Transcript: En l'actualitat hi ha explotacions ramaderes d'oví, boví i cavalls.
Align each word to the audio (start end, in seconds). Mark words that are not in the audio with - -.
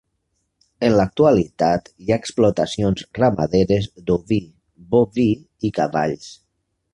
En 0.85 0.93
l'actualitat 0.99 1.91
hi 2.05 2.13
ha 2.13 2.17
explotacions 2.21 3.03
ramaderes 3.19 3.91
d'oví, 4.09 4.41
boví 4.97 5.29
i 5.71 5.73
cavalls. 5.79 6.27